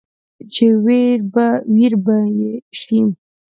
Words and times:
چې 0.53 0.65
وېر 0.85 1.93
به 2.05 2.17
يې 2.37 2.51
شي، 2.79 2.99